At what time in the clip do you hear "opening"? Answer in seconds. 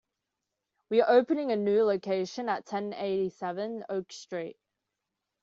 1.11-1.49